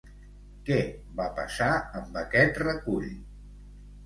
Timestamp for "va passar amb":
1.19-2.19